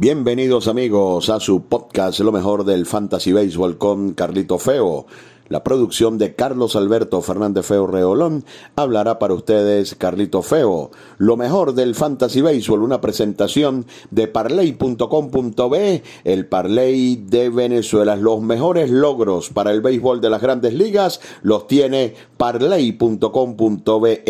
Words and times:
Bienvenidos 0.00 0.66
amigos 0.66 1.28
a 1.28 1.40
su 1.40 1.64
podcast 1.64 2.20
Lo 2.20 2.32
mejor 2.32 2.64
del 2.64 2.86
Fantasy 2.86 3.34
Baseball 3.34 3.76
con 3.76 4.14
Carlito 4.14 4.58
Feo. 4.58 5.04
La 5.50 5.62
producción 5.62 6.16
de 6.16 6.34
Carlos 6.34 6.74
Alberto 6.74 7.20
Fernández 7.20 7.66
Feo 7.66 7.86
Reolón 7.86 8.46
hablará 8.76 9.18
para 9.18 9.34
ustedes 9.34 9.94
Carlito 9.94 10.40
Feo. 10.40 10.90
Lo 11.18 11.36
mejor 11.36 11.74
del 11.74 11.94
Fantasy 11.94 12.40
Baseball, 12.40 12.82
una 12.82 13.02
presentación 13.02 13.84
de 14.10 14.26
parley.com.be, 14.26 16.02
el 16.24 16.46
Parley 16.46 17.16
de 17.16 17.50
Venezuela. 17.50 18.16
Los 18.16 18.40
mejores 18.40 18.88
logros 18.88 19.50
para 19.50 19.70
el 19.70 19.82
béisbol 19.82 20.22
de 20.22 20.30
las 20.30 20.40
grandes 20.40 20.72
ligas 20.72 21.20
los 21.42 21.66
tiene 21.66 22.14
parley.com.be 22.38 24.22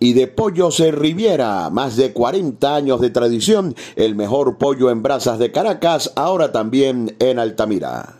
y 0.00 0.12
de 0.12 0.26
Pollos 0.26 0.80
Riviera, 0.80 1.70
más 1.70 1.96
de 1.96 2.12
40 2.12 2.74
años 2.74 3.00
de 3.00 3.10
tradición, 3.10 3.74
el 3.96 4.14
mejor 4.14 4.58
pollo 4.58 4.90
en 4.90 5.02
brasas 5.02 5.38
de 5.38 5.52
Caracas, 5.52 6.12
ahora 6.16 6.52
también 6.52 7.16
en 7.20 7.38
Altamira. 7.38 8.16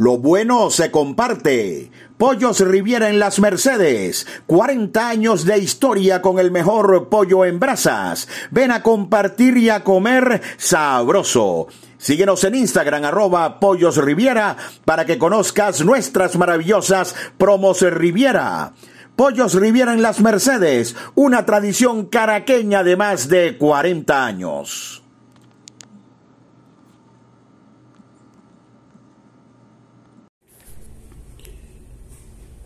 Lo 0.00 0.16
bueno 0.16 0.70
se 0.70 0.90
comparte. 0.90 1.90
Pollos 2.16 2.60
Riviera 2.60 3.10
en 3.10 3.18
las 3.18 3.38
Mercedes. 3.38 4.26
40 4.46 5.06
años 5.06 5.44
de 5.44 5.58
historia 5.58 6.22
con 6.22 6.38
el 6.38 6.50
mejor 6.50 7.10
pollo 7.10 7.44
en 7.44 7.60
brasas. 7.60 8.26
Ven 8.50 8.70
a 8.70 8.82
compartir 8.82 9.58
y 9.58 9.68
a 9.68 9.84
comer 9.84 10.40
sabroso. 10.56 11.68
Síguenos 12.00 12.42
en 12.44 12.54
Instagram 12.54 13.04
arroba 13.04 13.60
Pollos 13.60 13.98
Riviera 13.98 14.56
para 14.86 15.04
que 15.04 15.18
conozcas 15.18 15.84
nuestras 15.84 16.34
maravillosas 16.34 17.14
promos 17.36 17.82
Riviera. 17.82 18.72
Pollos 19.16 19.52
Riviera 19.52 19.92
en 19.92 20.00
las 20.00 20.18
Mercedes, 20.20 20.96
una 21.14 21.44
tradición 21.44 22.06
caraqueña 22.06 22.82
de 22.84 22.96
más 22.96 23.28
de 23.28 23.58
40 23.58 24.24
años. 24.24 25.02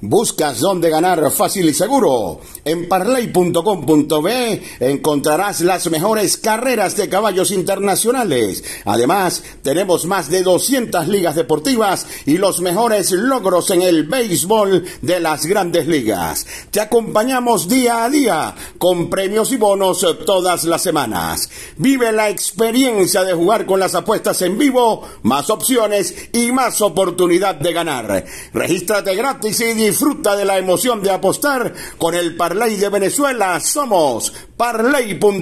¿Buscas 0.06 0.60
dónde 0.60 0.90
ganar 0.90 1.30
fácil 1.30 1.66
y 1.66 1.72
seguro? 1.72 2.38
En 2.62 2.88
parley.com.be 2.90 4.62
encontrarás 4.80 5.62
las 5.62 5.90
mejores 5.90 6.36
carreras 6.36 6.94
de 6.98 7.08
caballos 7.08 7.50
internacionales. 7.50 8.62
Además, 8.84 9.42
tenemos 9.62 10.04
más 10.04 10.28
de 10.28 10.42
200 10.42 11.08
ligas 11.08 11.36
deportivas 11.36 12.06
y 12.26 12.36
los 12.36 12.60
mejores 12.60 13.12
logros 13.12 13.70
en 13.70 13.80
el 13.80 14.06
béisbol 14.06 14.84
de 15.00 15.20
las 15.20 15.46
grandes 15.46 15.86
ligas. 15.86 16.46
Te 16.70 16.82
acompañamos 16.82 17.66
día 17.66 18.04
a 18.04 18.10
día 18.10 18.54
con 18.84 19.08
premios 19.08 19.50
y 19.50 19.56
bonos 19.56 20.06
todas 20.26 20.64
las 20.64 20.82
semanas. 20.82 21.48
Vive 21.78 22.12
la 22.12 22.28
experiencia 22.28 23.24
de 23.24 23.32
jugar 23.32 23.64
con 23.64 23.80
las 23.80 23.94
apuestas 23.94 24.42
en 24.42 24.58
vivo, 24.58 25.08
más 25.22 25.48
opciones 25.48 26.28
y 26.34 26.52
más 26.52 26.82
oportunidad 26.82 27.54
de 27.54 27.72
ganar. 27.72 28.26
Regístrate 28.52 29.14
gratis 29.14 29.58
y 29.62 29.72
Disfruta 29.72 30.36
de 30.36 30.44
la 30.44 30.58
emoción 30.58 31.02
de 31.02 31.12
apostar 31.12 31.72
con 31.96 32.14
el 32.14 32.36
Parlay 32.36 32.76
de 32.76 32.90
Venezuela. 32.90 33.58
Somos 33.58 34.34
parlay.com.be. 34.54 35.32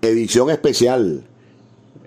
Edición 0.00 0.50
especial. 0.50 1.33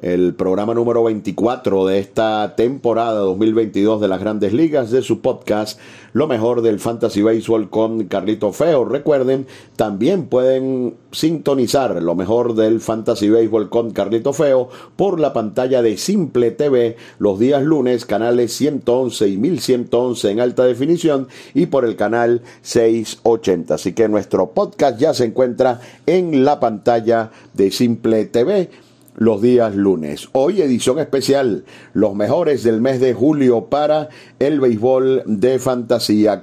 El 0.02 0.36
programa 0.36 0.76
número 0.76 1.03
24 1.03 1.88
de 1.88 1.98
esta 1.98 2.56
temporada 2.56 3.20
2022 3.20 4.00
de 4.00 4.08
las 4.08 4.20
grandes 4.20 4.54
ligas 4.54 4.92
de 4.92 5.02
su 5.02 5.22
podcast 5.22 5.80
lo 6.14 6.28
mejor 6.28 6.62
del 6.62 6.80
Fantasy 6.80 7.23
Baseball 7.23 7.70
con 7.70 8.06
Carlito 8.06 8.52
Feo. 8.52 8.86
Recuerden, 8.86 9.48
también 9.76 10.28
pueden 10.28 10.95
sintonizar 11.12 12.02
lo 12.02 12.14
mejor 12.14 12.54
del 12.54 12.80
Fantasy 12.80 13.30
Baseball 13.30 13.70
con 13.70 13.92
Carlito 13.92 14.34
Feo 14.34 14.70
por 14.95 15.20
la 15.20 15.34
pantalla 15.34 15.81
de 15.81 15.98
Simple 15.98 16.52
TV 16.52 16.95
los 17.17 17.39
días 17.39 17.64
lunes, 17.64 18.05
canales 18.05 18.54
111 18.54 19.27
y 19.27 19.38
1111 19.38 20.32
en 20.32 20.39
alta 20.39 20.64
definición 20.64 21.27
y 21.55 21.67
por 21.67 21.86
el 21.86 21.95
canal 21.95 22.44
680. 22.61 23.76
Así 23.76 23.94
que 23.94 24.08
nuestro 24.08 24.52
podcast 24.52 25.00
ya 25.00 25.16
se 25.16 25.26
encuentra 25.26 25.82
en 26.05 26.45
la 26.45 26.60
pantalla 26.60 27.32
de 27.54 27.71
Simple 27.71 28.26
TV 28.26 28.70
los 29.17 29.42
días 29.42 29.76
lunes. 29.76 30.30
Hoy 30.33 30.61
edición 30.61 31.00
especial, 31.00 31.66
los 31.94 32.14
mejores 32.16 32.64
del 32.64 32.82
mes 32.82 33.00
de 33.00 33.16
julio 33.16 33.66
para 33.66 34.10
el 34.39 34.60
béisbol 34.60 35.23
de 35.26 35.60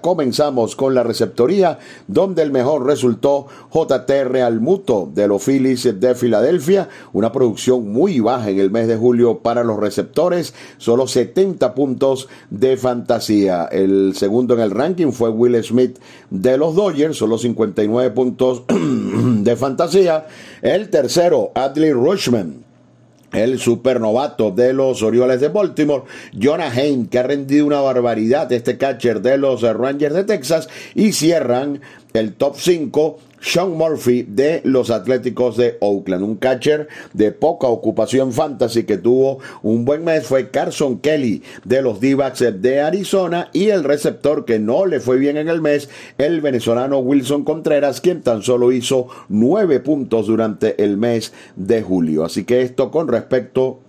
Comenzamos 0.01 0.75
con 0.75 0.93
la 0.93 1.05
receptoría, 1.05 1.79
donde 2.09 2.43
el 2.43 2.51
mejor 2.51 2.85
resultó 2.85 3.47
JT 3.73 4.11
Real 4.25 4.61
Muto 4.61 5.09
de 5.15 5.29
los 5.29 5.45
Phillies 5.45 6.01
de 6.01 6.15
Filadelfia, 6.17 6.89
una 7.13 7.31
producción 7.31 7.93
muy 7.93 8.19
baja 8.19 8.51
en 8.51 8.59
el 8.59 8.73
mes 8.73 8.89
de 8.89 8.97
julio 8.97 9.39
para 9.39 9.63
los 9.63 9.79
receptores, 9.79 10.53
solo 10.77 11.07
70 11.07 11.75
puntos 11.77 12.29
de 12.51 12.77
fantasía. 12.77 13.67
El 13.71 14.15
segundo 14.17 14.55
en 14.55 14.61
el 14.61 14.73
ranking 14.73 15.13
fue 15.13 15.31
Will 15.31 15.63
Smith 15.63 15.99
de 16.31 16.59
los 16.59 16.75
Dodgers, 16.75 17.17
solo 17.17 17.39
59 17.39 18.11
puntos 18.11 18.65
de 18.69 19.55
fantasía. 19.55 20.27
El 20.61 20.91
tercero, 20.91 21.53
Adley 21.55 21.93
Rushman 21.93 22.64
el 23.35 23.59
supernovato 23.59 24.51
de 24.51 24.73
los 24.73 25.03
Orioles 25.03 25.41
de 25.41 25.49
Baltimore, 25.49 26.05
Jonah 26.41 26.71
Hain, 26.71 27.07
que 27.07 27.19
ha 27.19 27.25
rendido 27.25 27.67
una 27.67 27.81
barbaridad 27.81 28.51
este 28.53 28.79
catcher 28.79 29.21
de 29.21 29.37
los 29.39 29.63
Rangers 29.63 30.15
de 30.15 30.25
Texas, 30.25 30.69
y 30.95 31.13
cierran 31.13 31.81
el 32.13 32.35
top 32.35 32.57
5 32.59 33.19
sean 33.45 33.77
Murphy 33.77 34.23
de 34.23 34.63
los 34.65 34.91
Atléticos 34.91 35.59
de 35.59 35.77
Oakland. 35.81 36.25
Un 36.25 36.37
catcher 36.37 36.89
de 37.13 37.31
poca 37.31 37.67
ocupación 37.67 38.33
fantasy 38.33 38.85
que 38.85 38.97
tuvo 38.97 39.39
un 39.63 39.85
buen 39.85 40.03
mes 40.03 40.27
fue 40.27 40.49
Carson 40.49 40.99
Kelly 40.99 41.43
de 41.65 41.83
los 41.83 42.01
d 42.01 42.17
de 42.59 42.81
Arizona 42.81 43.51
y 43.53 43.69
el 43.69 43.85
receptor 43.85 44.47
que 44.47 44.59
no 44.59 44.87
le 44.87 44.99
fue 44.99 45.19
bien 45.19 45.37
en 45.37 45.49
el 45.49 45.61
mes, 45.61 45.91
el 46.17 46.41
venezolano 46.41 46.99
Wilson 47.01 47.45
Contreras, 47.45 48.01
quien 48.01 48.23
tan 48.23 48.43
solo 48.43 48.73
hizo 48.73 49.09
nueve 49.29 49.79
puntos 49.81 50.27
durante 50.27 50.83
el 50.83 50.97
mes 50.97 51.35
de 51.55 51.83
julio. 51.83 52.25
Así 52.25 52.45
que 52.45 52.63
esto 52.63 52.91
con 52.91 53.09
respecto 53.09 53.81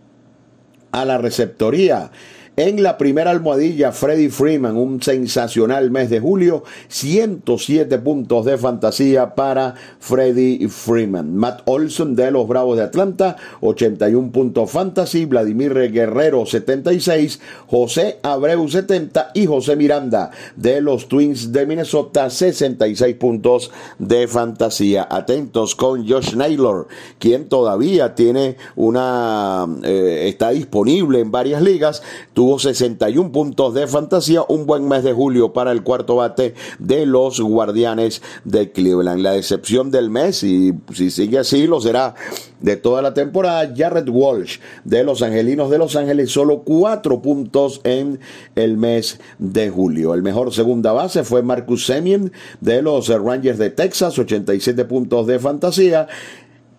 a 0.91 1.05
la 1.05 1.17
receptoría. 1.17 2.11
En 2.57 2.81
la 2.81 2.97
primera 2.97 3.31
almohadilla, 3.31 3.91
Freddie 3.91 4.29
Freeman, 4.29 4.77
un 4.77 5.01
sensacional 5.01 5.91
mes 5.91 6.09
de 6.09 6.21
julio, 6.21 6.63
107 6.87 7.99
puntos 7.99 8.45
de 8.45 8.57
fantasía 8.57 9.35
para 9.35 9.75
Freddie 9.99 10.69
Freeman. 10.69 11.35
Matt 11.35 11.63
Olson 11.65 12.15
de 12.15 12.31
los 12.31 12.47
Bravos 12.47 12.77
de 12.77 12.83
Atlanta, 12.83 13.35
81 13.59 14.31
puntos 14.31 14.71
fantasy, 14.71 15.25
Vladimir 15.25 15.73
Guerrero, 15.91 16.45
76, 16.45 17.41
José 17.67 18.19
Abreu, 18.23 18.65
70 18.69 19.31
y 19.33 19.47
José 19.47 19.75
Miranda 19.75 20.31
de 20.55 20.79
los 20.79 21.09
Twins 21.09 21.51
de 21.51 21.65
Minnesota, 21.65 22.29
66 22.29 23.17
puntos 23.17 23.69
de 23.99 24.29
fantasía. 24.29 25.05
Atentos 25.11 25.75
con 25.75 26.07
Josh 26.07 26.35
Naylor, 26.35 26.87
quien 27.19 27.49
todavía 27.49 28.15
tiene 28.15 28.55
una, 28.77 29.67
eh, 29.83 30.29
está 30.29 30.51
disponible 30.51 31.19
en 31.19 31.31
varias 31.31 31.61
ligas, 31.61 32.01
tuvo 32.45 32.59
61 32.59 33.31
puntos 33.31 33.73
de 33.73 33.87
fantasía, 33.87 34.43
un 34.47 34.67
buen 34.67 34.87
mes 34.87 35.03
de 35.03 35.13
julio 35.13 35.51
para 35.51 35.71
el 35.71 35.81
cuarto 35.81 36.17
bate 36.17 36.53
de 36.77 37.07
los 37.07 37.41
Guardianes 37.41 38.21
de 38.43 38.71
Cleveland. 38.71 39.21
La 39.21 39.31
decepción 39.31 39.89
del 39.89 40.11
mes, 40.11 40.43
y 40.43 40.71
si 40.93 41.09
sigue 41.09 41.39
así, 41.39 41.65
lo 41.65 41.81
será 41.81 42.13
de 42.59 42.77
toda 42.77 43.01
la 43.01 43.15
temporada, 43.15 43.73
Jared 43.75 44.07
Walsh 44.07 44.59
de 44.83 45.03
los 45.03 45.23
Angelinos 45.23 45.71
de 45.71 45.79
Los 45.79 45.95
Ángeles, 45.95 46.29
solo 46.29 46.61
cuatro 46.61 47.19
puntos 47.19 47.81
en 47.83 48.19
el 48.53 48.77
mes 48.77 49.19
de 49.39 49.71
julio. 49.71 50.13
El 50.13 50.21
mejor 50.21 50.53
segunda 50.53 50.91
base 50.91 51.23
fue 51.23 51.41
Marcus 51.41 51.87
Semien 51.87 52.31
de 52.61 52.83
los 52.83 53.07
Rangers 53.07 53.57
de 53.57 53.71
Texas, 53.71 54.19
87 54.19 54.85
puntos 54.85 55.25
de 55.25 55.39
fantasía. 55.39 56.07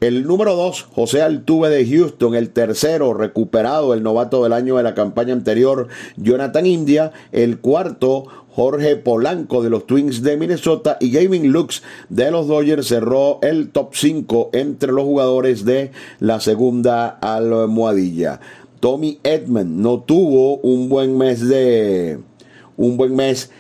El 0.00 0.26
número 0.26 0.54
dos, 0.54 0.82
José 0.82 1.22
Altuve 1.22 1.70
de 1.70 1.86
Houston. 1.86 2.34
El 2.34 2.50
tercero, 2.50 3.14
recuperado, 3.14 3.94
el 3.94 4.02
novato 4.02 4.42
del 4.42 4.52
año 4.52 4.76
de 4.76 4.82
la 4.82 4.94
campaña 4.94 5.32
anterior, 5.32 5.88
Jonathan 6.18 6.66
India. 6.66 7.12
El 7.32 7.60
cuarto, 7.60 8.26
Jorge 8.50 8.96
Polanco 8.96 9.62
de 9.62 9.70
los 9.70 9.86
Twins 9.86 10.22
de 10.22 10.36
Minnesota. 10.36 10.98
Y 11.00 11.10
Gaming 11.10 11.50
Lux 11.50 11.82
de 12.10 12.30
los 12.30 12.46
Dodgers 12.46 12.88
cerró 12.88 13.38
el 13.40 13.70
top 13.70 13.94
5 13.94 14.50
entre 14.52 14.92
los 14.92 15.04
jugadores 15.04 15.64
de 15.64 15.92
la 16.20 16.40
segunda 16.40 17.08
almohadilla. 17.08 18.40
Tommy 18.80 19.18
Edman 19.22 19.80
no 19.80 20.00
tuvo 20.00 20.58
un 20.58 20.90
buen 20.90 21.16
mes 21.16 21.48
de. 21.48 22.18
un 22.76 22.98
buen 22.98 23.16
mes 23.16 23.50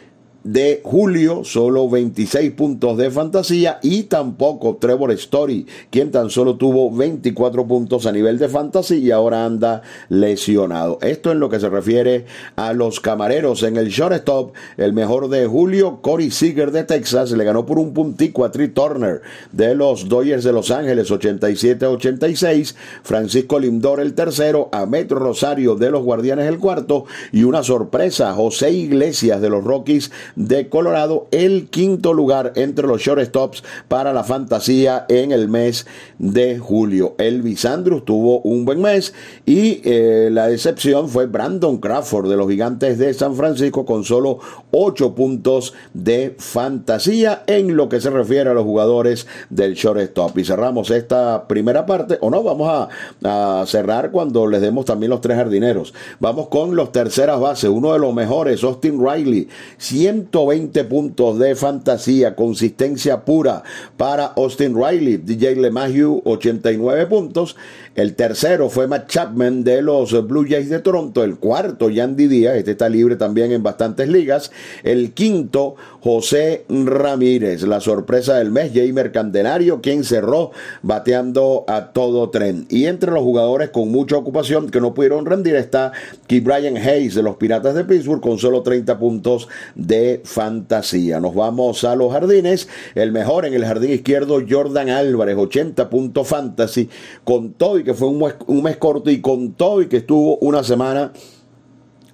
de 0.46 0.80
julio, 0.84 1.42
solo 1.42 1.90
26 1.90 2.52
puntos 2.52 2.96
de 2.96 3.10
fantasía 3.10 3.80
y 3.82 4.04
tampoco 4.04 4.76
Trevor 4.76 5.10
Story, 5.12 5.66
quien 5.90 6.12
tan 6.12 6.30
solo 6.30 6.54
tuvo 6.54 6.94
24 6.94 7.66
puntos 7.66 8.06
a 8.06 8.12
nivel 8.12 8.38
de 8.38 8.48
fantasía 8.48 8.98
y 8.98 9.10
ahora 9.10 9.44
anda 9.44 9.82
lesionado. 10.08 10.98
Esto 11.02 11.32
en 11.32 11.40
lo 11.40 11.48
que 11.48 11.58
se 11.58 11.68
refiere 11.68 12.26
a 12.54 12.72
los 12.72 13.00
camareros. 13.00 13.64
En 13.64 13.76
el 13.76 13.88
shortstop, 13.88 14.52
el 14.76 14.92
mejor 14.92 15.28
de 15.28 15.46
julio, 15.46 15.98
Corey 16.00 16.30
Seager 16.30 16.70
de 16.70 16.84
Texas, 16.84 17.32
le 17.32 17.42
ganó 17.42 17.66
por 17.66 17.80
un 17.80 17.92
puntico 17.92 18.44
a 18.44 18.52
Tree 18.52 18.68
Turner 18.68 19.22
de 19.50 19.74
los 19.74 20.08
Dodgers 20.08 20.44
de 20.44 20.52
Los 20.52 20.70
Ángeles 20.70 21.10
87-86, 21.10 22.76
Francisco 23.02 23.58
Lindor 23.58 23.98
el 23.98 24.14
tercero, 24.14 24.68
a 24.70 24.86
Metro 24.86 25.18
Rosario 25.18 25.74
de 25.74 25.90
los 25.90 26.04
Guardianes 26.04 26.46
el 26.46 26.58
cuarto. 26.58 27.04
Y 27.32 27.42
una 27.42 27.64
sorpresa, 27.64 28.32
José 28.32 28.70
Iglesias 28.70 29.40
de 29.40 29.50
los 29.50 29.64
Rockies 29.64 30.12
de 30.36 30.68
Colorado 30.68 31.26
el 31.30 31.68
quinto 31.68 32.14
lugar 32.14 32.52
entre 32.56 32.86
los 32.86 33.00
shortstops 33.00 33.64
para 33.88 34.12
la 34.12 34.22
fantasía 34.22 35.06
en 35.08 35.32
el 35.32 35.48
mes 35.48 35.86
de 36.18 36.58
julio. 36.58 37.14
Elvis 37.18 37.64
Andrews 37.64 38.04
tuvo 38.04 38.40
un 38.40 38.64
buen 38.64 38.80
mes 38.80 39.14
y 39.44 39.80
eh, 39.84 40.28
la 40.30 40.50
excepción 40.50 41.08
fue 41.08 41.26
Brandon 41.26 41.78
Crawford 41.78 42.28
de 42.28 42.36
los 42.36 42.48
Gigantes 42.48 42.98
de 42.98 43.12
San 43.14 43.34
Francisco 43.34 43.84
con 43.84 44.04
solo 44.04 44.38
ocho 44.70 45.14
puntos 45.14 45.74
de 45.94 46.36
fantasía 46.38 47.42
en 47.46 47.76
lo 47.76 47.88
que 47.88 48.00
se 48.00 48.10
refiere 48.10 48.50
a 48.50 48.54
los 48.54 48.64
jugadores 48.64 49.26
del 49.50 49.74
shortstop. 49.74 50.38
Y 50.38 50.44
cerramos 50.44 50.90
esta 50.90 51.48
primera 51.48 51.86
parte, 51.86 52.18
o 52.20 52.30
no, 52.30 52.42
vamos 52.42 52.68
a, 53.24 53.60
a 53.60 53.66
cerrar 53.66 54.10
cuando 54.10 54.46
les 54.46 54.60
demos 54.60 54.84
también 54.84 55.10
los 55.10 55.20
tres 55.20 55.36
jardineros. 55.36 55.94
Vamos 56.20 56.48
con 56.48 56.76
los 56.76 56.92
terceras 56.92 57.40
bases, 57.40 57.70
uno 57.70 57.92
de 57.92 57.98
los 57.98 58.14
mejores, 58.14 58.62
Austin 58.62 59.02
Riley, 59.04 59.48
100 59.78 60.25
120 60.30 60.84
puntos 60.84 61.38
de 61.38 61.54
fantasía, 61.54 62.34
consistencia 62.34 63.24
pura 63.24 63.62
para 63.96 64.26
Austin 64.26 64.74
Riley. 64.74 65.18
DJ 65.18 65.56
LeMahieu, 65.56 66.22
89 66.24 67.06
puntos. 67.06 67.56
El 67.94 68.14
tercero 68.14 68.68
fue 68.68 68.86
Matt 68.86 69.08
Chapman 69.08 69.64
de 69.64 69.80
los 69.80 70.26
Blue 70.26 70.46
Jays 70.48 70.68
de 70.68 70.80
Toronto. 70.80 71.24
El 71.24 71.36
cuarto, 71.36 71.88
Yandy 71.88 72.26
Díaz. 72.26 72.56
Este 72.56 72.72
está 72.72 72.88
libre 72.88 73.16
también 73.16 73.52
en 73.52 73.62
bastantes 73.62 74.08
ligas. 74.08 74.50
El 74.82 75.12
quinto, 75.12 75.76
José 76.00 76.64
Ramírez. 76.68 77.62
La 77.62 77.80
sorpresa 77.80 78.36
del 78.36 78.50
mes, 78.50 78.72
Jamer 78.74 79.12
Candelario, 79.12 79.80
quien 79.80 80.04
cerró 80.04 80.50
bateando 80.82 81.64
a 81.68 81.92
todo 81.92 82.28
tren. 82.30 82.66
Y 82.68 82.86
entre 82.86 83.12
los 83.12 83.22
jugadores 83.22 83.70
con 83.70 83.90
mucha 83.90 84.16
ocupación 84.16 84.70
que 84.70 84.80
no 84.80 84.92
pudieron 84.92 85.24
rendir 85.24 85.56
está 85.56 85.92
Key 86.26 86.40
Brian 86.40 86.76
Hayes 86.76 87.14
de 87.14 87.22
los 87.22 87.36
Piratas 87.36 87.74
de 87.74 87.84
Pittsburgh 87.84 88.20
con 88.20 88.38
solo 88.38 88.62
30 88.62 88.98
puntos 88.98 89.48
de 89.74 90.15
fantasía. 90.24 91.20
Nos 91.20 91.34
vamos 91.34 91.84
a 91.84 91.94
los 91.96 92.12
jardines. 92.12 92.68
El 92.94 93.12
mejor 93.12 93.46
en 93.46 93.54
el 93.54 93.64
jardín 93.64 93.92
izquierdo, 93.92 94.42
Jordan 94.48 94.88
Álvarez, 94.88 95.36
80 95.36 95.88
puntos 95.90 96.28
fantasy, 96.28 96.88
con 97.24 97.52
todo 97.52 97.78
y 97.78 97.84
que 97.84 97.94
fue 97.94 98.08
un 98.08 98.18
mes, 98.18 98.34
un 98.46 98.62
mes 98.62 98.76
corto 98.76 99.10
y 99.10 99.20
con 99.20 99.52
todo 99.52 99.82
y 99.82 99.86
que 99.86 99.98
estuvo 99.98 100.36
una 100.38 100.62
semana 100.62 101.12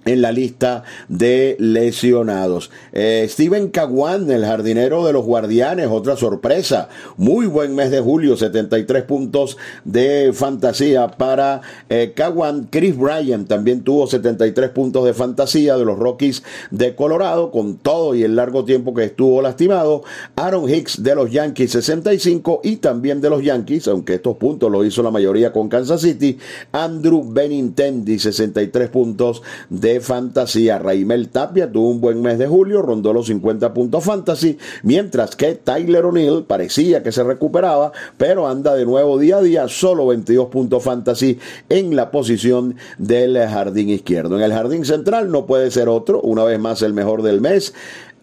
en 0.05 0.21
la 0.21 0.31
lista 0.31 0.83
de 1.07 1.55
lesionados. 1.59 2.71
Eh, 2.91 3.25
Steven 3.29 3.69
Caguán, 3.69 4.29
el 4.31 4.45
jardinero 4.45 5.05
de 5.05 5.13
los 5.13 5.25
guardianes, 5.25 5.87
otra 5.89 6.15
sorpresa. 6.15 6.89
Muy 7.17 7.45
buen 7.45 7.75
mes 7.75 7.91
de 7.91 7.99
julio, 7.99 8.35
73 8.37 9.03
puntos 9.03 9.57
de 9.83 10.31
fantasía 10.33 11.07
para 11.07 11.61
eh, 11.89 12.13
Caguán. 12.15 12.67
Chris 12.69 12.97
Bryan 12.97 13.45
también 13.45 13.83
tuvo 13.83 14.07
73 14.07 14.69
puntos 14.69 15.05
de 15.05 15.13
fantasía 15.13 15.77
de 15.77 15.85
los 15.85 15.97
Rockies 15.97 16.43
de 16.71 16.95
Colorado, 16.95 17.51
con 17.51 17.77
todo 17.77 18.15
y 18.15 18.23
el 18.23 18.35
largo 18.35 18.65
tiempo 18.65 18.93
que 18.93 19.05
estuvo 19.05 19.41
lastimado. 19.41 20.03
Aaron 20.35 20.69
Hicks 20.69 21.03
de 21.03 21.15
los 21.15 21.31
Yankees, 21.31 21.71
65 21.71 22.61
y 22.63 22.77
también 22.77 23.21
de 23.21 23.29
los 23.29 23.43
Yankees, 23.43 23.87
aunque 23.87 24.15
estos 24.15 24.37
puntos 24.37 24.71
lo 24.71 24.83
hizo 24.85 25.03
la 25.03 25.11
mayoría 25.11 25.51
con 25.51 25.69
Kansas 25.69 26.01
City. 26.01 26.37
Andrew 26.71 27.23
Benintendi, 27.23 28.19
63 28.19 28.89
puntos 28.89 29.41
de 29.69 29.92
fantasía. 30.01 30.79
Raimel 30.79 31.29
Tapia 31.29 31.71
tuvo 31.71 31.89
un 31.89 32.01
buen 32.01 32.21
mes 32.21 32.37
de 32.37 32.47
julio, 32.47 32.81
rondó 32.81 33.13
los 33.13 33.27
50 33.27 33.73
puntos 33.73 34.03
fantasy, 34.03 34.57
mientras 34.83 35.35
que 35.35 35.55
Tyler 35.55 36.05
O'Neill 36.05 36.43
parecía 36.43 37.03
que 37.03 37.11
se 37.11 37.23
recuperaba, 37.23 37.91
pero 38.17 38.47
anda 38.47 38.75
de 38.75 38.85
nuevo 38.85 39.17
día 39.17 39.37
a 39.37 39.41
día, 39.41 39.67
solo 39.67 40.07
22 40.07 40.47
puntos 40.47 40.83
fantasy 40.83 41.39
en 41.69 41.95
la 41.95 42.11
posición 42.11 42.75
del 42.97 43.37
jardín 43.47 43.89
izquierdo. 43.89 44.37
En 44.37 44.43
el 44.43 44.53
jardín 44.53 44.85
central 44.85 45.31
no 45.31 45.45
puede 45.45 45.71
ser 45.71 45.89
otro, 45.89 46.21
una 46.21 46.43
vez 46.43 46.59
más 46.59 46.81
el 46.81 46.93
mejor 46.93 47.21
del 47.21 47.41
mes. 47.41 47.73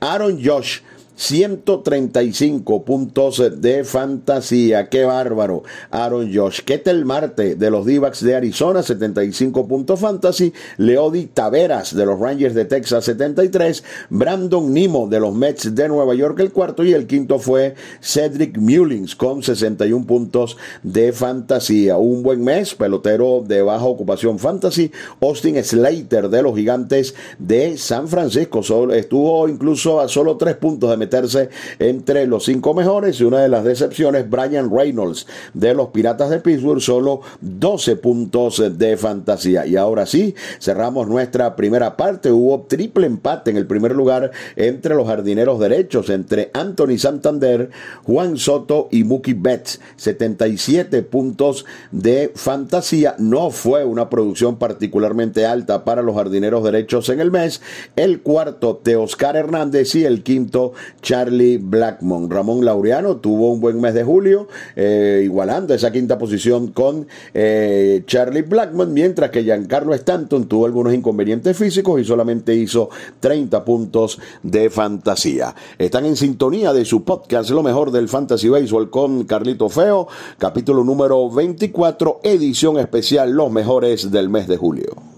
Aaron 0.01 0.43
Josh 0.43 0.81
135 1.21 2.83
puntos 2.83 3.61
de 3.61 3.85
fantasía. 3.85 4.89
Qué 4.89 5.05
bárbaro. 5.05 5.63
Aaron 5.91 6.35
Josh. 6.35 6.63
Ketel 6.63 7.05
Marte 7.05 7.57
de 7.57 7.71
los 7.71 7.85
d 7.85 8.01
de 8.23 8.35
Arizona, 8.35 8.83
75 8.83 9.69
puntos 9.69 10.01
fantasy. 10.01 10.51
Leody 10.79 11.27
Taveras 11.27 11.95
de 11.95 12.07
los 12.07 12.19
Rangers 12.19 12.55
de 12.55 12.65
Texas, 12.65 13.05
73. 13.05 13.85
Brandon 14.09 14.73
Nimo 14.73 15.09
de 15.09 15.21
los 15.21 15.35
Mets 15.35 15.75
de 15.75 15.89
Nueva 15.89 16.15
York, 16.15 16.41
el 16.41 16.53
cuarto. 16.53 16.85
Y 16.85 16.95
el 16.95 17.07
quinto 17.07 17.39
fue 17.39 17.75
Cedric 18.01 18.57
Mullins 18.57 19.15
con 19.15 19.43
61 19.43 20.07
puntos 20.07 20.57
de 20.83 21.13
fantasía. 21.13 21.99
Un 21.99 22.23
buen 22.23 22.43
mes. 22.43 22.75
Pelotero 22.75 23.45
de 23.47 23.61
baja 23.61 23.85
ocupación 23.85 24.39
fantasy. 24.39 24.91
Austin 25.21 25.63
Slater 25.63 26.31
de 26.31 26.43
los 26.43 26.57
Gigantes 26.57 27.15
de 27.39 27.77
San 27.77 28.09
Francisco. 28.09 28.61
estuvo 28.91 29.47
incluso 29.51 30.01
a 30.01 30.09
solo 30.09 30.39
tres 30.39 30.57
puntos 30.57 30.89
de 30.89 31.10
meterse 31.11 31.51
entre 31.81 32.27
los 32.27 32.45
cinco 32.45 32.73
mejores 32.73 33.21
y 33.21 33.25
una 33.25 33.41
de 33.41 33.49
las 33.49 33.65
decepciones, 33.65 34.31
Brian 34.31 34.71
Reynolds 34.71 35.27
de 35.55 35.75
los 35.75 35.89
Piratas 35.89 36.31
de 36.31 36.39
Pittsburgh, 36.39 36.81
solo 36.81 37.21
12 37.41 37.97
puntos 37.97 38.79
de 38.79 38.97
fantasía. 38.97 39.67
Y 39.67 39.77
ahora 39.77 40.07
sí, 40.07 40.37
cerramos 40.61 41.09
nuestra 41.09 41.57
primera 41.57 41.97
parte. 41.97 42.31
Hubo 42.31 42.67
triple 42.69 43.07
empate 43.07 43.51
en 43.51 43.57
el 43.57 43.67
primer 43.67 43.97
lugar 43.97 44.31
entre 44.55 44.95
los 44.95 45.09
jardineros 45.09 45.59
derechos, 45.59 46.11
entre 46.11 46.51
Anthony 46.55 46.99
Santander, 46.99 47.71
Juan 48.05 48.37
Soto 48.37 48.89
y 48.93 49.03
Mookie 49.03 49.35
Betts. 49.35 49.81
77 49.97 51.03
puntos 51.03 51.67
de 51.91 52.31
fantasía. 52.37 53.17
No 53.19 53.51
fue 53.51 53.85
una 53.85 54.09
producción 54.09 54.59
particularmente 54.59 55.45
alta 55.45 55.85
para 55.85 56.03
los 56.03 56.15
jardineros 56.15 56.63
derechos 56.63 57.09
en 57.09 57.21
el 57.21 57.33
mes. 57.33 57.61
El 57.97 58.21
cuarto 58.21 58.81
de 58.85 58.95
Oscar 58.97 59.37
Hernández 59.37 59.95
y 59.97 60.05
el 60.05 60.23
quinto 60.23 60.73
Charlie 61.03 61.59
Blackmon. 61.59 62.31
Ramón 62.31 62.65
Laureano 62.65 63.17
tuvo 63.17 63.53
un 63.53 63.61
buen 63.61 63.81
mes 63.81 63.95
de 63.95 64.05
julio, 64.05 64.49
eh, 64.77 65.23
igualando 65.25 65.75
esa 65.75 65.91
quinta 65.91 66.19
posición 66.19 66.69
con 66.69 67.07
eh, 67.35 68.03
Charlie 68.07 68.43
Blackmon, 68.43 68.93
mientras 68.93 69.31
que 69.31 69.43
Giancarlo 69.43 69.95
Stanton 69.95 70.47
tuvo 70.47 70.67
algunos 70.67 70.95
inconvenientes 70.95 71.57
físicos 71.57 72.01
y 72.01 72.05
solamente 72.05 72.55
hizo 72.55 72.91
30 73.21 73.65
puntos 73.65 74.19
de 74.43 74.71
fantasía. 74.71 75.55
Están 75.79 76.07
en 76.07 76.17
sintonía 76.17 76.73
de 76.73 76.85
su 76.85 77.05
podcast 77.05 77.51
Lo 77.51 77.63
mejor 77.63 77.91
del 77.91 78.09
Fantasy 78.09 78.49
Baseball 78.49 78.91
con 78.91 79.25
Carlito 79.25 79.69
Feo, 79.69 80.09
capítulo 80.39 80.85
número 80.85 81.31
24, 81.31 82.21
edición 82.23 82.79
especial 82.79 83.33
Los 83.33 83.51
mejores 83.51 84.11
del 84.11 84.29
mes 84.29 84.47
de 84.49 84.57
julio. 84.57 85.11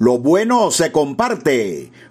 Lo 0.00 0.16
bueno 0.16 0.70
se 0.70 0.92
comparte. 0.92 1.92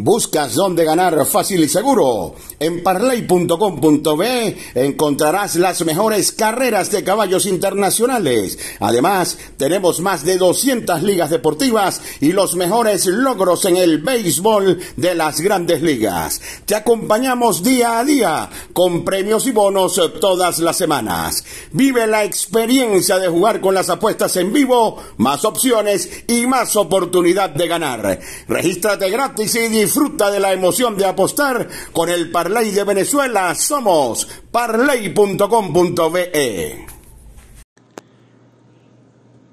¿Buscas 0.00 0.54
dónde 0.54 0.84
ganar 0.84 1.26
fácil 1.26 1.64
y 1.64 1.68
seguro? 1.68 2.36
En 2.60 2.84
parley.com.be 2.84 4.56
encontrarás 4.76 5.56
las 5.56 5.84
mejores 5.84 6.30
carreras 6.30 6.92
de 6.92 7.02
caballos 7.02 7.46
internacionales. 7.46 8.56
Además, 8.78 9.36
tenemos 9.56 9.98
más 9.98 10.24
de 10.24 10.38
200 10.38 11.02
ligas 11.02 11.30
deportivas 11.30 12.00
y 12.20 12.30
los 12.30 12.54
mejores 12.54 13.06
logros 13.06 13.64
en 13.64 13.76
el 13.76 13.98
béisbol 13.98 14.78
de 14.94 15.16
las 15.16 15.40
grandes 15.40 15.82
ligas. 15.82 16.40
Te 16.64 16.76
acompañamos 16.76 17.64
día 17.64 17.98
a 17.98 18.04
día 18.04 18.48
con 18.72 19.04
premios 19.04 19.48
y 19.48 19.50
bonos 19.50 20.00
todas 20.20 20.60
las 20.60 20.76
semanas. 20.76 21.42
Vive 21.72 22.06
la 22.06 22.22
experiencia 22.22 23.18
de 23.18 23.26
jugar 23.26 23.60
con 23.60 23.74
las 23.74 23.90
apuestas 23.90 24.36
en 24.36 24.52
vivo, 24.52 25.02
más 25.16 25.44
opciones 25.44 26.08
y 26.28 26.46
más 26.46 26.76
oportunidad 26.76 27.50
de 27.50 27.66
ganar. 27.66 28.20
Regístrate 28.46 29.10
gratis 29.10 29.56
y 29.56 29.87
Disfruta 29.88 30.30
de 30.30 30.38
la 30.38 30.52
emoción 30.52 30.98
de 30.98 31.06
apostar 31.06 31.66
con 31.94 32.10
el 32.10 32.30
Parlay 32.30 32.72
de 32.72 32.84
Venezuela. 32.84 33.54
Somos 33.54 34.28
parlay.com.be. 34.50 35.46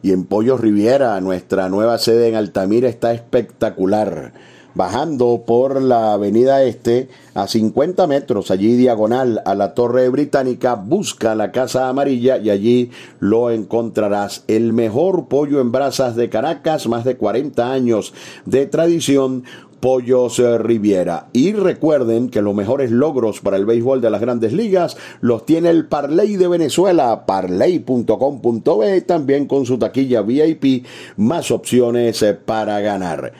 Y 0.01 0.11
en 0.11 0.25
Pollos 0.25 0.59
Riviera, 0.59 1.21
nuestra 1.21 1.69
nueva 1.69 1.97
sede 1.99 2.27
en 2.27 2.35
Altamira 2.35 2.89
está 2.89 3.13
espectacular 3.13 4.33
bajando 4.75 5.43
por 5.47 5.81
la 5.81 6.13
avenida 6.13 6.61
este 6.63 7.07
a 7.33 7.47
50 7.47 8.05
metros, 8.07 8.51
allí 8.51 8.75
diagonal 8.75 9.41
a 9.45 9.55
la 9.55 9.73
Torre 9.73 10.07
Británica, 10.09 10.75
busca 10.75 11.33
la 11.33 11.51
Casa 11.51 11.89
Amarilla 11.89 12.37
y 12.37 12.49
allí 12.49 12.91
lo 13.19 13.49
encontrarás. 13.49 14.43
El 14.47 14.73
mejor 14.73 15.27
pollo 15.27 15.59
en 15.59 15.71
brasas 15.71 16.15
de 16.15 16.29
Caracas, 16.29 16.87
más 16.87 17.03
de 17.05 17.17
40 17.17 17.71
años 17.71 18.13
de 18.45 18.67
tradición, 18.67 19.43
Pollos 19.79 20.39
Riviera. 20.60 21.27
Y 21.34 21.53
recuerden 21.53 22.29
que 22.29 22.41
los 22.41 22.55
mejores 22.55 22.91
logros 22.91 23.41
para 23.41 23.58
el 23.58 23.65
béisbol 23.65 24.01
de 24.01 24.10
las 24.10 24.22
grandes 24.22 24.53
ligas 24.53 24.98
los 25.22 25.46
tiene 25.46 25.70
el 25.70 25.86
Parley 25.88 26.36
de 26.38 26.48
Venezuela, 26.48 27.25
parley.com.be, 27.25 29.01
también 29.01 29.46
con 29.48 29.65
su 29.65 29.77
taquilla 29.77 30.22
VIP, 30.22 30.86
más 31.17 31.51
opciones 31.51 32.22
eh, 32.22 32.34
para 32.34 32.79
ganar. 32.79 33.34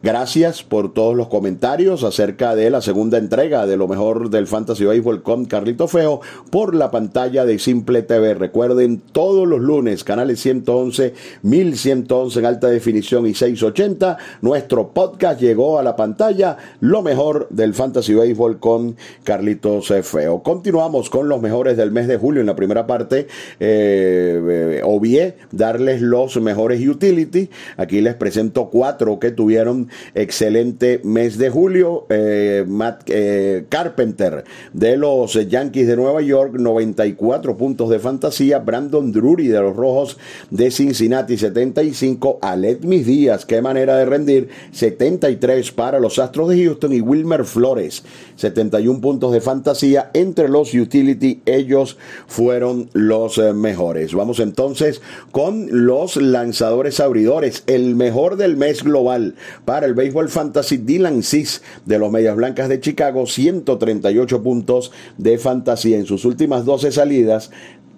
Gracias 0.00 0.62
por 0.62 0.94
todos 0.94 1.16
los 1.16 1.26
comentarios 1.26 2.04
acerca 2.04 2.54
de 2.54 2.70
la 2.70 2.80
segunda 2.80 3.18
entrega 3.18 3.66
de 3.66 3.76
lo 3.76 3.88
mejor 3.88 4.30
del 4.30 4.46
Fantasy 4.46 4.84
Baseball 4.84 5.24
con 5.24 5.44
Carlito 5.46 5.88
Feo 5.88 6.20
por 6.50 6.76
la 6.76 6.92
pantalla 6.92 7.44
de 7.44 7.58
Simple 7.58 8.02
TV. 8.02 8.34
Recuerden, 8.34 9.00
todos 9.00 9.48
los 9.48 9.58
lunes, 9.58 10.04
canales 10.04 10.38
111, 10.38 11.14
1111 11.42 12.38
en 12.38 12.46
alta 12.46 12.68
definición 12.68 13.26
y 13.26 13.34
680, 13.34 14.18
nuestro 14.40 14.90
podcast 14.90 15.40
llegó 15.40 15.80
a 15.80 15.82
la 15.82 15.96
pantalla, 15.96 16.56
lo 16.78 17.02
mejor 17.02 17.48
del 17.50 17.74
Fantasy 17.74 18.14
Baseball 18.14 18.60
con 18.60 18.94
Carlitos 19.24 19.92
Feo. 20.04 20.44
Continuamos 20.44 21.10
con 21.10 21.28
los 21.28 21.42
mejores 21.42 21.76
del 21.76 21.90
mes 21.90 22.06
de 22.06 22.18
julio. 22.18 22.40
En 22.40 22.46
la 22.46 22.54
primera 22.54 22.86
parte, 22.86 23.26
eh, 23.58 24.80
obvié 24.84 25.38
darles 25.50 26.02
los 26.02 26.40
mejores 26.40 26.86
utility. 26.86 27.50
Aquí 27.76 28.00
les 28.00 28.14
presento 28.14 28.70
cuatro 28.70 29.18
que 29.18 29.32
tuvieron 29.32 29.87
excelente 30.14 31.00
mes 31.04 31.38
de 31.38 31.50
julio. 31.50 32.06
Eh, 32.08 32.64
Matt 32.66 33.02
eh, 33.08 33.64
Carpenter 33.68 34.44
de 34.72 34.96
los 34.96 35.34
Yankees 35.48 35.86
de 35.86 35.96
Nueva 35.96 36.22
York, 36.22 36.54
94 36.58 37.56
puntos 37.56 37.90
de 37.90 37.98
fantasía. 37.98 38.58
Brandon 38.58 39.12
Drury 39.12 39.48
de 39.48 39.60
los 39.60 39.76
Rojos 39.76 40.18
de 40.50 40.70
Cincinnati, 40.70 41.36
75. 41.36 42.38
Alet 42.42 42.84
Mis 42.84 43.06
Díaz, 43.06 43.46
qué 43.46 43.62
manera 43.62 43.96
de 43.96 44.04
rendir, 44.04 44.48
73 44.72 45.72
para 45.72 46.00
los 46.00 46.18
Astros 46.18 46.48
de 46.50 46.64
Houston. 46.64 46.92
Y 46.92 47.00
Wilmer 47.00 47.44
Flores, 47.44 48.02
71 48.36 49.00
puntos 49.00 49.32
de 49.32 49.40
fantasía. 49.40 50.10
Entre 50.14 50.48
los 50.48 50.74
utility, 50.74 51.42
ellos 51.46 51.96
fueron 52.26 52.90
los 52.92 53.38
eh, 53.38 53.52
mejores. 53.52 54.14
Vamos 54.14 54.40
entonces 54.40 55.00
con 55.30 55.68
los 55.70 56.16
lanzadores 56.16 57.00
abridores. 57.00 57.62
El 57.66 57.94
mejor 57.94 58.36
del 58.36 58.56
mes 58.56 58.82
global 58.82 59.34
para 59.64 59.77
el 59.84 59.94
béisbol 59.94 60.28
fantasy, 60.28 60.78
Dylan 60.78 61.22
Cis 61.22 61.62
de 61.84 61.98
los 61.98 62.10
Medias 62.10 62.36
Blancas 62.36 62.68
de 62.68 62.80
Chicago, 62.80 63.26
138 63.26 64.42
puntos 64.42 64.92
de 65.16 65.38
fantasía. 65.38 65.96
En 65.98 66.06
sus 66.06 66.24
últimas 66.24 66.64
12 66.64 66.92
salidas 66.92 67.50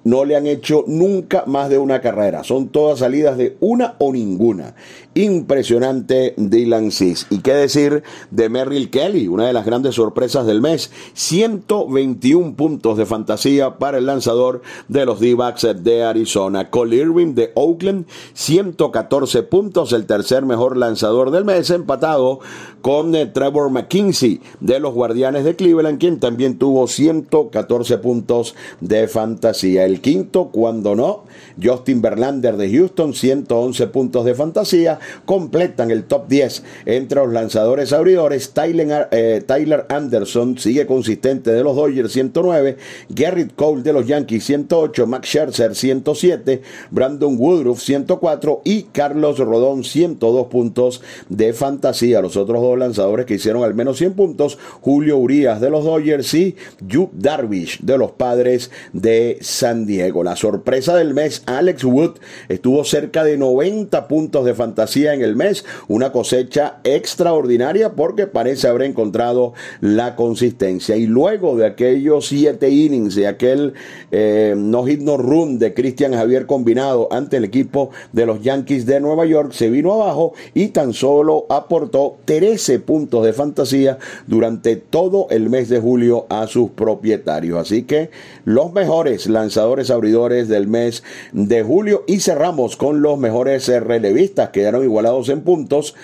no 0.04 0.24
le 0.24 0.36
han 0.36 0.46
hecho 0.46 0.84
nunca 0.86 1.44
más 1.46 1.68
de 1.68 1.78
una 1.78 2.00
carrera. 2.00 2.44
Son 2.44 2.68
todas 2.68 3.00
salidas 3.00 3.36
de 3.36 3.56
una 3.60 3.96
o 3.98 4.12
ninguna. 4.12 4.74
Impresionante 5.14 6.34
Dylan 6.36 6.92
Cis. 6.92 7.26
Y 7.30 7.38
qué 7.40 7.52
decir 7.52 8.02
de 8.30 8.48
Merrill 8.48 8.90
Kelly, 8.90 9.28
una 9.28 9.46
de 9.46 9.52
las 9.52 9.66
grandes 9.66 9.96
sorpresas 9.96 10.46
del 10.46 10.60
mes. 10.60 10.90
121 11.14 12.54
puntos 12.54 12.96
de 12.96 13.06
fantasía 13.06 13.78
para 13.78 13.98
el 13.98 14.06
lanzador 14.06 14.62
de 14.88 15.04
los 15.04 15.20
D-backs 15.20 15.66
de 15.82 16.04
Arizona. 16.04 16.70
Cole 16.70 16.96
Irwin 16.96 17.34
de 17.34 17.52
Oakland, 17.54 18.06
114 18.34 19.42
puntos, 19.42 19.92
el 19.92 20.06
tercer 20.06 20.44
mejor 20.44 20.76
lanzador 20.76 21.30
del 21.30 21.44
mes, 21.44 21.70
empatado 21.70 22.40
con 22.80 23.14
eh, 23.14 23.26
Trevor 23.26 23.70
McKinsey 23.70 24.40
de 24.60 24.80
los 24.80 24.94
Guardianes 24.94 25.44
de 25.44 25.56
Cleveland, 25.56 25.98
quien 25.98 26.20
también 26.20 26.58
tuvo 26.58 26.86
114 26.86 27.98
puntos 27.98 28.54
de 28.80 29.08
fantasía. 29.08 29.89
El 29.90 30.00
quinto, 30.00 30.50
cuando 30.52 30.94
no, 30.94 31.24
Justin 31.62 32.02
Verlander 32.02 32.56
de 32.56 32.70
Houston, 32.70 33.14
111 33.14 33.86
puntos 33.88 34.24
de 34.24 34.34
fantasía, 34.34 34.98
completan 35.24 35.90
el 35.90 36.04
top 36.04 36.28
10 36.28 36.62
entre 36.86 37.20
los 37.20 37.32
lanzadores 37.32 37.92
abridores. 37.92 38.52
Tyler, 38.52 39.08
eh, 39.10 39.42
Tyler 39.46 39.86
Anderson 39.88 40.58
sigue 40.58 40.86
consistente 40.86 41.52
de 41.52 41.62
los 41.62 41.76
Dodgers, 41.76 42.12
109, 42.12 42.76
Garrett 43.08 43.54
Cole 43.54 43.82
de 43.82 43.92
los 43.92 44.06
Yankees, 44.06 44.44
108, 44.44 45.06
Max 45.06 45.28
Scherzer, 45.28 45.74
107, 45.74 46.62
Brandon 46.90 47.36
Woodruff, 47.38 47.80
104 47.80 48.62
y 48.64 48.84
Carlos 48.84 49.38
Rodón, 49.38 49.84
102 49.84 50.46
puntos 50.48 51.02
de 51.28 51.52
fantasía. 51.52 52.20
Los 52.20 52.36
otros 52.36 52.60
dos 52.60 52.78
lanzadores 52.78 53.26
que 53.26 53.34
hicieron 53.34 53.62
al 53.62 53.74
menos 53.74 53.98
100 53.98 54.14
puntos, 54.14 54.58
Julio 54.80 55.18
Urias 55.18 55.60
de 55.60 55.70
los 55.70 55.84
Dodgers 55.84 56.32
y 56.34 56.56
Yu 56.86 57.10
Darvish 57.12 57.80
de 57.80 57.98
los 57.98 58.12
Padres 58.12 58.70
de 58.92 59.38
San 59.40 59.86
Diego. 59.86 60.24
La 60.24 60.36
sorpresa 60.36 60.96
del 60.96 61.14
mes, 61.14 61.29
Alex 61.46 61.84
Wood 61.84 62.18
estuvo 62.48 62.84
cerca 62.84 63.24
de 63.24 63.36
90 63.36 64.08
puntos 64.08 64.44
de 64.44 64.54
fantasía 64.54 65.14
en 65.14 65.22
el 65.22 65.36
mes, 65.36 65.64
una 65.88 66.12
cosecha 66.12 66.78
extraordinaria 66.84 67.92
porque 67.92 68.26
parece 68.26 68.68
haber 68.68 68.82
encontrado 68.82 69.54
la 69.80 70.16
consistencia. 70.16 70.96
Y 70.96 71.06
luego 71.06 71.56
de 71.56 71.66
aquellos 71.66 72.28
siete 72.28 72.70
innings, 72.70 73.14
de 73.14 73.26
aquel 73.26 73.74
eh, 74.10 74.54
no 74.56 74.84
hit 74.84 75.00
no 75.00 75.16
run 75.16 75.58
de 75.58 75.74
Cristian 75.74 76.12
Javier 76.12 76.46
combinado 76.46 77.08
ante 77.10 77.36
el 77.36 77.44
equipo 77.44 77.90
de 78.12 78.26
los 78.26 78.42
Yankees 78.42 78.86
de 78.86 79.00
Nueva 79.00 79.26
York, 79.26 79.52
se 79.52 79.70
vino 79.70 79.92
abajo 79.92 80.32
y 80.54 80.68
tan 80.68 80.92
solo 80.92 81.46
aportó 81.48 82.18
tres 82.24 82.70
puntos 82.84 83.24
de 83.24 83.32
fantasía 83.32 83.98
durante 84.26 84.76
todo 84.76 85.26
el 85.30 85.50
mes 85.50 85.68
de 85.68 85.80
julio 85.80 86.26
a 86.28 86.46
sus 86.46 86.70
propietarios. 86.70 87.58
Así 87.58 87.82
que 87.82 88.10
los 88.44 88.72
mejores 88.72 89.28
lanzadores 89.28 89.90
abridores 89.90 90.48
del 90.48 90.66
mes 90.66 91.02
de 91.32 91.62
julio 91.62 92.04
y 92.06 92.20
cerramos 92.20 92.76
con 92.76 93.02
los 93.02 93.18
mejores 93.18 93.68
relevistas, 93.68 94.50
quedaron 94.50 94.84
igualados 94.84 95.28
en 95.28 95.42
puntos. 95.42 95.94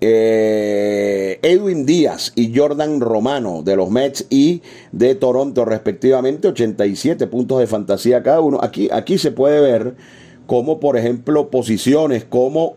Eh, 0.00 1.40
Edwin 1.42 1.84
Díaz 1.84 2.32
y 2.36 2.56
Jordan 2.56 3.00
Romano 3.00 3.62
de 3.64 3.74
los 3.74 3.90
Mets 3.90 4.26
y 4.30 4.62
de 4.92 5.16
Toronto 5.16 5.64
respectivamente 5.64 6.46
87 6.46 7.26
puntos 7.26 7.58
de 7.58 7.66
fantasía 7.66 8.22
cada 8.22 8.40
uno 8.40 8.60
aquí, 8.62 8.88
aquí 8.92 9.18
se 9.18 9.32
puede 9.32 9.60
ver 9.60 9.96
como 10.46 10.78
por 10.78 10.96
ejemplo 10.96 11.50
posiciones 11.50 12.24
como 12.24 12.76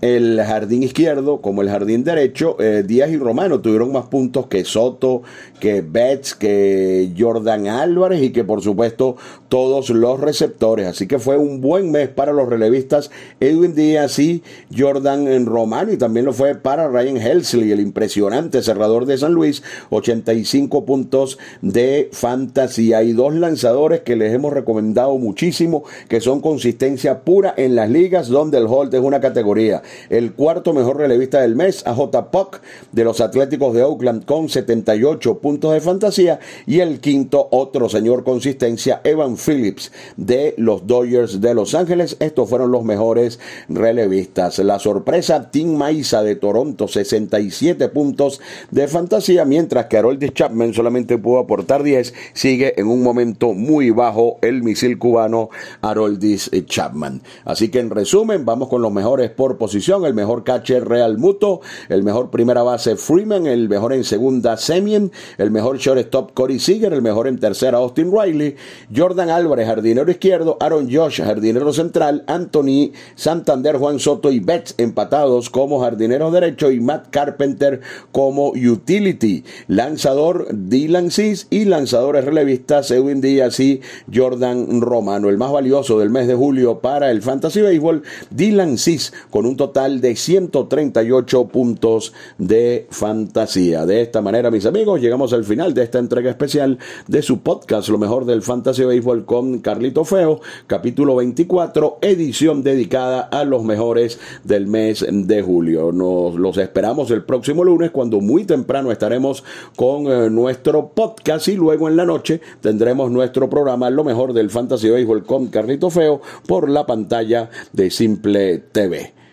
el 0.00 0.40
jardín 0.42 0.82
izquierdo 0.82 1.40
como 1.40 1.62
el 1.62 1.68
jardín 1.68 2.04
derecho, 2.04 2.56
eh, 2.60 2.84
Díaz 2.86 3.10
y 3.10 3.16
Romano 3.16 3.60
tuvieron 3.60 3.92
más 3.92 4.06
puntos 4.06 4.46
que 4.46 4.64
Soto, 4.64 5.22
que 5.60 5.80
Betts, 5.80 6.34
que 6.34 7.12
Jordan 7.18 7.66
Álvarez 7.68 8.22
y 8.22 8.30
que 8.30 8.44
por 8.44 8.62
supuesto 8.62 9.16
todos 9.48 9.90
los 9.90 10.20
receptores. 10.20 10.86
Así 10.86 11.06
que 11.06 11.18
fue 11.18 11.36
un 11.36 11.60
buen 11.60 11.90
mes 11.90 12.08
para 12.08 12.32
los 12.32 12.48
relevistas 12.48 13.10
Edwin 13.40 13.74
Díaz 13.74 14.18
y 14.18 14.42
Jordan 14.76 15.46
Romano 15.46 15.92
y 15.92 15.96
también 15.96 16.26
lo 16.26 16.32
fue 16.32 16.54
para 16.54 16.88
Ryan 16.88 17.16
Helsley, 17.16 17.72
el 17.72 17.80
impresionante 17.80 18.62
cerrador 18.62 19.06
de 19.06 19.18
San 19.18 19.32
Luis, 19.32 19.62
85 19.90 20.84
puntos 20.84 21.38
de 21.62 22.08
fantasía. 22.12 22.98
Hay 22.98 23.12
dos 23.12 23.34
lanzadores 23.34 24.00
que 24.00 24.16
les 24.16 24.32
hemos 24.32 24.52
recomendado 24.52 25.16
muchísimo, 25.18 25.84
que 26.08 26.20
son 26.20 26.40
consistencia 26.40 27.20
pura 27.22 27.54
en 27.56 27.74
las 27.74 27.90
ligas 27.90 28.28
donde 28.28 28.58
el 28.58 28.66
hold 28.66 28.94
es 28.94 29.00
una 29.00 29.20
categoría. 29.20 29.82
El 30.10 30.32
cuarto 30.32 30.72
mejor 30.72 30.98
relevista 30.98 31.40
del 31.40 31.56
mes 31.56 31.86
a 31.86 31.94
J. 31.94 32.30
Puck 32.30 32.60
de 32.92 33.04
los 33.04 33.20
Atléticos 33.20 33.74
de 33.74 33.82
Oakland 33.82 34.24
con 34.24 34.48
78 34.48 35.38
puntos 35.38 35.72
de 35.72 35.80
fantasía 35.80 36.40
y 36.66 36.80
el 36.80 37.00
quinto 37.00 37.48
otro 37.50 37.88
señor 37.88 38.24
consistencia 38.24 39.00
Evan 39.04 39.36
Phillips 39.36 39.92
de 40.16 40.54
los 40.56 40.86
Dodgers 40.86 41.40
de 41.40 41.54
Los 41.54 41.74
Ángeles. 41.74 42.16
Estos 42.20 42.48
fueron 42.48 42.70
los 42.70 42.84
mejores 42.84 43.38
relevistas. 43.68 44.58
La 44.58 44.78
sorpresa 44.78 45.50
Tim 45.50 45.74
Maiza 45.76 46.22
de 46.22 46.36
Toronto 46.36 46.88
67 46.88 47.88
puntos 47.88 48.40
de 48.70 48.88
fantasía 48.88 49.44
mientras 49.44 49.86
que 49.86 49.98
Harold 49.98 50.32
Chapman 50.32 50.74
solamente 50.74 51.18
pudo 51.18 51.38
aportar 51.38 51.82
10. 51.82 52.14
Sigue 52.32 52.80
en 52.80 52.88
un 52.88 53.02
momento 53.02 53.52
muy 53.54 53.90
bajo 53.90 54.38
el 54.42 54.62
misil 54.62 54.98
cubano 54.98 55.50
Haroldis 55.80 56.50
Chapman. 56.66 57.22
Así 57.44 57.68
que 57.68 57.80
en 57.80 57.90
resumen, 57.90 58.44
vamos 58.44 58.68
con 58.68 58.82
los 58.82 58.92
mejores 58.92 59.30
por 59.30 59.56
posición. 59.58 59.77
El 59.78 60.12
mejor 60.12 60.42
catcher 60.42 60.88
Real 60.88 61.18
Muto, 61.18 61.60
el 61.88 62.02
mejor 62.02 62.30
primera 62.30 62.64
base 62.64 62.96
Freeman, 62.96 63.46
el 63.46 63.68
mejor 63.68 63.92
en 63.92 64.02
segunda 64.02 64.56
Semien, 64.56 65.12
el 65.38 65.52
mejor 65.52 65.78
shortstop 65.78 66.32
Corey 66.34 66.58
Seager, 66.58 66.92
el 66.92 67.00
mejor 67.00 67.28
en 67.28 67.38
tercera 67.38 67.78
Austin 67.78 68.12
Riley, 68.12 68.56
Jordan 68.94 69.30
Álvarez, 69.30 69.68
jardinero 69.68 70.10
izquierdo, 70.10 70.56
Aaron 70.58 70.92
Josh, 70.92 71.22
jardinero 71.22 71.72
central, 71.72 72.24
Anthony 72.26 72.90
Santander, 73.14 73.76
Juan 73.76 74.00
Soto 74.00 74.32
y 74.32 74.40
Betts 74.40 74.74
empatados 74.78 75.48
como 75.48 75.80
jardinero 75.80 76.32
derecho 76.32 76.72
y 76.72 76.80
Matt 76.80 77.06
Carpenter 77.10 77.80
como 78.10 78.48
utility. 78.48 79.44
Lanzador 79.68 80.48
Dylan 80.50 81.12
Cis 81.12 81.46
y 81.50 81.66
lanzadores 81.66 82.24
relevistas 82.24 82.90
Edwin 82.90 83.20
Díaz 83.20 83.60
y 83.60 83.80
Jordan 84.12 84.80
Romano. 84.80 85.28
El 85.28 85.38
más 85.38 85.52
valioso 85.52 86.00
del 86.00 86.10
mes 86.10 86.26
de 86.26 86.34
julio 86.34 86.80
para 86.80 87.12
el 87.12 87.22
Fantasy 87.22 87.62
Baseball, 87.62 88.02
Dylan 88.30 88.76
Cis, 88.76 89.12
con 89.30 89.46
un 89.46 89.56
total 89.68 90.00
de 90.00 90.16
138 90.16 91.48
puntos 91.48 92.14
de 92.38 92.86
fantasía. 92.88 93.84
De 93.84 94.00
esta 94.00 94.22
manera, 94.22 94.50
mis 94.50 94.64
amigos, 94.64 94.98
llegamos 94.98 95.34
al 95.34 95.44
final 95.44 95.74
de 95.74 95.82
esta 95.82 95.98
entrega 95.98 96.30
especial 96.30 96.78
de 97.06 97.20
su 97.20 97.40
podcast, 97.40 97.90
Lo 97.90 97.98
mejor 97.98 98.24
del 98.24 98.40
Fantasy 98.40 98.84
Baseball 98.84 99.26
con 99.26 99.58
Carlito 99.58 100.06
Feo, 100.06 100.40
capítulo 100.66 101.16
24, 101.16 101.98
edición 102.00 102.62
dedicada 102.62 103.20
a 103.20 103.44
los 103.44 103.62
mejores 103.62 104.18
del 104.42 104.66
mes 104.66 105.04
de 105.06 105.42
julio. 105.42 105.92
Nos 105.92 106.36
los 106.36 106.56
esperamos 106.56 107.10
el 107.10 107.24
próximo 107.24 107.62
lunes 107.62 107.90
cuando 107.90 108.22
muy 108.22 108.44
temprano 108.44 108.90
estaremos 108.90 109.44
con 109.76 110.06
eh, 110.06 110.30
nuestro 110.30 110.88
podcast 110.94 111.46
y 111.48 111.56
luego 111.56 111.88
en 111.90 111.96
la 111.96 112.06
noche 112.06 112.40
tendremos 112.62 113.10
nuestro 113.10 113.50
programa 113.50 113.90
Lo 113.90 114.02
mejor 114.02 114.32
del 114.32 114.48
Fantasy 114.48 114.88
Baseball 114.88 115.24
con 115.24 115.48
Carlito 115.48 115.90
Feo 115.90 116.22
por 116.46 116.70
la 116.70 116.86
pantalla 116.86 117.50
de 117.74 117.90
Simple 117.90 118.60
TV. 118.72 119.27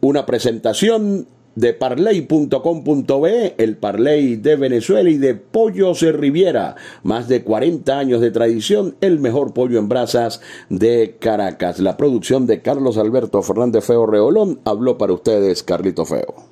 Una 0.00 0.26
presentación 0.26 1.26
de 1.56 1.74
parley.com.be, 1.74 3.54
el 3.58 3.76
Parley 3.76 4.36
de 4.36 4.54
Venezuela 4.54 5.10
y 5.10 5.18
de 5.18 5.34
Pollos 5.34 6.02
Riviera. 6.02 6.76
Más 7.02 7.26
de 7.26 7.42
40 7.42 7.98
años 7.98 8.20
de 8.20 8.30
tradición, 8.30 8.94
el 9.00 9.18
mejor 9.18 9.54
pollo 9.54 9.80
en 9.80 9.88
brasas 9.88 10.40
de 10.70 11.16
Caracas. 11.18 11.80
La 11.80 11.96
producción 11.96 12.46
de 12.46 12.62
Carlos 12.62 12.96
Alberto 12.96 13.42
Fernández 13.42 13.84
Feo 13.84 14.06
Reolón 14.06 14.60
habló 14.64 14.98
para 14.98 15.14
ustedes 15.14 15.64
Carlito 15.64 16.04
Feo. 16.04 16.47